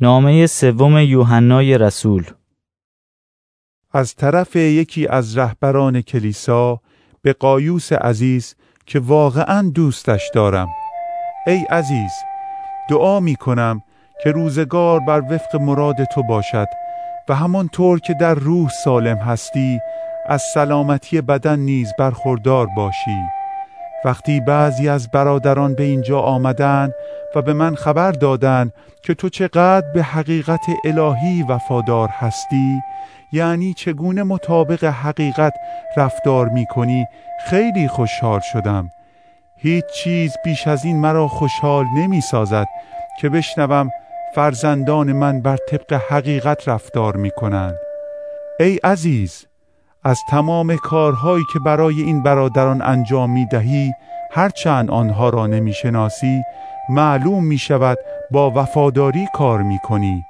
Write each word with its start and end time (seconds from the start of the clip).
نامه 0.00 0.46
سوم 0.46 0.98
یوحنای 0.98 1.78
رسول. 1.78 2.24
از 3.92 4.14
طرف 4.14 4.56
یکی 4.56 5.06
از 5.06 5.38
رهبران 5.38 6.00
کلیسا 6.00 6.80
به 7.22 7.32
قایوس 7.32 7.92
عزیز 7.92 8.54
که 8.86 8.98
واقعا 8.98 9.70
دوستش 9.74 10.30
دارم. 10.34 10.68
ای 11.46 11.58
عزیز 11.58 12.10
دعا 12.90 13.20
می 13.20 13.36
کنم 13.36 13.82
که 14.24 14.30
روزگار 14.30 15.00
بر 15.00 15.20
وفق 15.20 15.56
مراد 15.56 16.04
تو 16.04 16.22
باشد 16.22 16.66
و 17.28 17.34
همانطور 17.34 18.00
که 18.00 18.14
در 18.14 18.34
روح 18.34 18.70
سالم 18.84 19.16
هستی 19.16 19.80
از 20.26 20.42
سلامتی 20.54 21.20
بدن 21.20 21.58
نیز 21.58 21.92
برخوردار 21.98 22.66
باشی. 22.76 23.20
وقتی 24.04 24.40
بعضی 24.40 24.88
از 24.88 25.10
برادران 25.10 25.74
به 25.74 25.82
اینجا 25.82 26.20
آمدن 26.20 26.92
و 27.34 27.42
به 27.42 27.52
من 27.52 27.74
خبر 27.74 28.12
دادند 28.12 28.72
که 29.02 29.14
تو 29.14 29.28
چقدر 29.28 29.92
به 29.94 30.02
حقیقت 30.02 30.60
الهی 30.84 31.42
وفادار 31.42 32.08
هستی 32.08 32.80
یعنی 33.32 33.74
چگونه 33.74 34.22
مطابق 34.22 34.84
حقیقت 34.84 35.52
رفتار 35.96 36.48
می 36.48 36.66
کنی 36.66 37.06
خیلی 37.46 37.88
خوشحال 37.88 38.40
شدم. 38.52 38.90
هیچ 39.58 39.84
چیز 39.86 40.34
بیش 40.44 40.66
از 40.66 40.84
این 40.84 40.96
مرا 40.96 41.28
خوشحال 41.28 41.84
نمی 41.96 42.20
سازد 42.20 42.66
که 43.20 43.28
بشنوم 43.28 43.90
فرزندان 44.34 45.12
من 45.12 45.40
بر 45.40 45.56
طبق 45.68 45.92
حقیقت 46.08 46.68
رفتار 46.68 47.16
می 47.16 47.30
کنند 47.30 47.76
ای 48.60 48.76
عزیز 48.84 49.46
از 50.04 50.18
تمام 50.30 50.76
کارهایی 50.76 51.44
که 51.52 51.58
برای 51.58 52.02
این 52.02 52.22
برادران 52.22 52.82
انجام 52.82 53.30
می 53.30 53.46
دهی 53.46 53.92
هرچند 54.30 54.90
آنها 54.90 55.28
را 55.28 55.46
نمی 55.46 55.72
شناسی 55.72 56.42
معلوم 56.88 57.44
می 57.44 57.58
شود 57.58 57.98
با 58.30 58.50
وفاداری 58.50 59.26
کار 59.34 59.62
می 59.62 59.78
کنی 59.78 60.24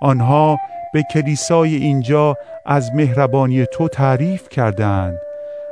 آنها 0.00 0.58
به 0.92 1.02
کلیسای 1.02 1.74
اینجا 1.74 2.36
از 2.66 2.90
مهربانی 2.94 3.66
تو 3.66 3.88
تعریف 3.88 4.48
کردند 4.48 5.18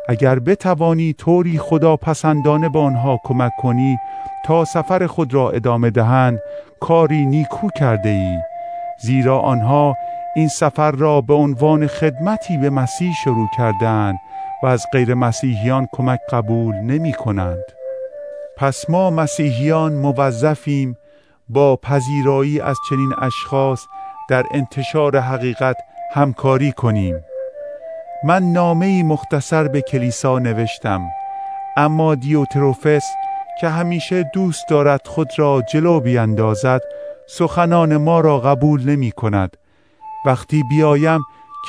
اگر 0.08 0.39
بتوانی 0.39 1.12
طوری 1.12 1.58
خدا 1.58 1.97
پسندانه 1.97 2.69
به 2.69 2.78
آنها 2.78 3.20
کمک 3.25 3.53
کنی 3.58 3.98
تا 4.45 4.64
سفر 4.64 5.06
خود 5.06 5.34
را 5.34 5.50
ادامه 5.50 5.91
دهند 5.91 6.41
کاری 6.80 7.27
نیکو 7.27 7.69
کرده 7.69 8.08
ای 8.08 8.39
زیرا 8.98 9.39
آنها 9.39 9.97
این 10.36 10.48
سفر 10.48 10.91
را 10.91 11.20
به 11.20 11.34
عنوان 11.34 11.86
خدمتی 11.86 12.56
به 12.56 12.70
مسیح 12.70 13.12
شروع 13.25 13.48
کردند 13.56 14.19
و 14.62 14.67
از 14.67 14.86
غیر 14.92 15.14
مسیحیان 15.14 15.89
کمک 15.92 16.20
قبول 16.33 16.75
نمی 16.75 17.12
کنند. 17.12 17.80
پس 18.61 18.91
ما 18.91 19.11
مسیحیان 19.11 19.92
موظفیم 19.92 20.97
با 21.48 21.77
پذیرایی 21.77 22.61
از 22.61 22.77
چنین 22.89 23.14
اشخاص 23.19 23.86
در 24.28 24.44
انتشار 24.50 25.19
حقیقت 25.19 25.77
همکاری 26.14 26.72
کنیم. 26.72 27.25
من 28.25 28.42
نامه 28.42 29.02
مختصر 29.02 29.69
به 29.69 29.83
کلیسا 29.83 30.39
نوشتم 30.39 31.00
اما 31.77 32.14
دیوتروفس 32.14 33.05
که 33.61 33.69
همیشه 33.69 34.30
دوست 34.34 34.69
دارد 34.69 35.06
خود 35.06 35.28
را 35.36 35.62
جلو 35.72 36.00
بیندازد 36.00 36.80
سخنان 37.27 37.97
ما 37.97 38.20
را 38.20 38.41
قبول 38.41 38.91
نمی 38.91 39.12
کند. 39.12 39.56
وقتی 40.27 40.62
بیایم 40.70 41.20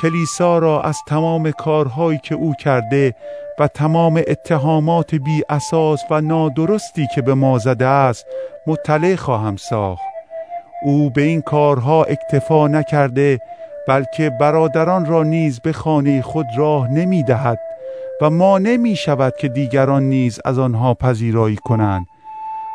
کلیسا 0.02 0.58
را 0.58 0.82
از 0.82 0.96
تمام 1.06 1.50
کارهایی 1.50 2.18
که 2.18 2.34
او 2.34 2.54
کرده 2.54 3.14
و 3.62 3.68
تمام 3.68 4.22
اتهامات 4.26 5.14
بی 5.14 5.42
اساس 5.48 6.00
و 6.10 6.20
نادرستی 6.20 7.06
که 7.14 7.22
به 7.22 7.34
ما 7.34 7.58
زده 7.58 7.86
است 7.86 8.26
مطلع 8.66 9.16
خواهم 9.16 9.56
ساخت. 9.56 10.02
او 10.84 11.10
به 11.10 11.22
این 11.22 11.40
کارها 11.40 12.04
اکتفا 12.04 12.68
نکرده 12.68 13.38
بلکه 13.88 14.30
برادران 14.30 15.06
را 15.06 15.22
نیز 15.22 15.60
به 15.60 15.72
خانه 15.72 16.22
خود 16.22 16.46
راه 16.56 16.88
نمی 16.88 17.22
دهد 17.22 17.58
و 18.22 18.30
ما 18.30 18.58
نمی 18.58 18.96
شود 18.96 19.34
که 19.40 19.48
دیگران 19.48 20.02
نیز 20.02 20.40
از 20.44 20.58
آنها 20.58 20.94
پذیرایی 20.94 21.56
کنند. 21.56 22.06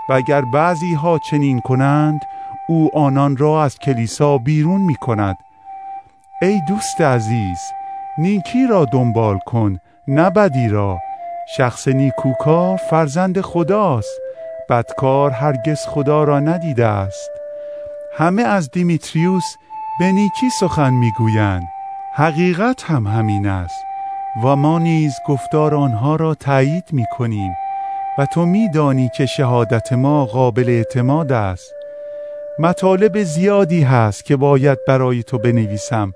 و 0.10 0.14
اگر 0.14 0.42
بعضی 0.54 0.94
ها 0.94 1.20
چنین 1.32 1.62
کنند 1.62 2.22
او 2.68 2.90
آنان 2.94 3.38
را 3.38 3.64
از 3.64 3.80
کلیسا 3.80 4.38
بیرون 4.38 4.82
می 4.82 4.96
کند 4.96 5.38
ای 6.42 6.62
دوست 6.68 7.02
عزیز 7.02 7.58
نیکی 8.20 8.68
را 8.68 8.86
دنبال 8.86 9.38
کن 9.38 9.80
نه 10.08 10.30
بدی 10.30 10.70
را. 10.70 10.98
شخص 11.58 11.88
نیکوکار 11.88 12.78
فرزند 12.78 13.42
خداست 13.42 14.20
بدکار 14.70 15.32
هرگز 15.32 15.80
خدا 15.86 16.24
را 16.24 16.40
ندیده 16.40 16.86
است. 16.86 17.30
همه 18.18 18.44
از 18.44 18.72
دیمیتریوس 18.72 19.56
به 20.00 20.12
نیکی 20.12 20.50
سخن 20.60 20.94
می‌گویند 20.94 21.64
حقیقت 22.14 22.84
هم 22.84 23.08
همین 23.08 23.48
است 23.48 23.86
و 24.44 24.56
ما 24.56 24.80
نیز 24.80 25.14
گفتار 25.28 25.76
آنها 25.76 26.16
را 26.16 26.36
تایید 26.36 26.86
می‌کنیم 26.92 27.56
و 28.18 28.26
تو 28.26 28.46
میدانی 28.46 29.10
که 29.18 29.26
شهادت 29.26 29.94
ما 29.94 30.26
قابل 30.26 30.70
اعتماد 30.70 31.32
است. 31.32 31.74
مطالب 32.60 33.24
زیادی 33.24 33.84
هست 33.84 34.26
که 34.26 34.36
باید 34.36 34.78
برای 34.88 35.24
تو 35.24 35.38
بنویسم. 35.38 36.14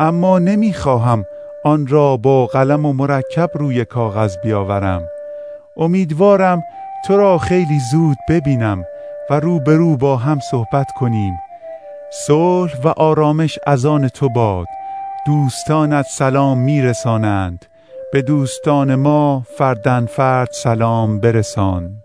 اما 0.00 0.38
نمی‌خواهم 0.38 1.24
آن 1.64 1.86
را 1.86 2.16
با 2.16 2.46
قلم 2.46 2.86
و 2.86 2.92
مرکب 2.92 3.50
روی 3.54 3.84
کاغذ 3.84 4.36
بیاورم. 4.42 5.02
امیدوارم 5.76 6.62
تو 7.06 7.16
را 7.16 7.38
خیلی 7.38 7.80
زود 7.92 8.16
ببینم 8.28 8.84
و 9.30 9.40
رو 9.40 9.60
به 9.60 9.76
رو 9.76 9.96
با 9.96 10.16
هم 10.16 10.38
صحبت 10.50 10.86
کنیم. 10.98 11.34
صلح 12.26 12.80
و 12.84 12.88
آرامش 12.88 13.58
از 13.66 13.86
آن 13.86 14.08
تو 14.08 14.28
باد. 14.28 14.66
دوستانت 15.26 16.06
سلام 16.06 16.58
میرسانند. 16.58 17.64
به 18.12 18.22
دوستان 18.22 18.94
ما 18.94 19.42
فردن 19.58 20.06
فرد 20.06 20.48
سلام 20.52 21.20
برسان. 21.20 22.02